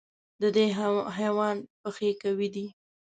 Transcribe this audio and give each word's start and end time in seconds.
د 0.41 0.43
دې 0.55 0.65
حیوان 1.17 1.57
پښې 1.83 2.09
قوي 2.21 2.49
دي. 2.55 2.67